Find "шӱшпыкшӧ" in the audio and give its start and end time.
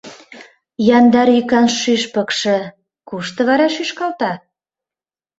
1.79-2.57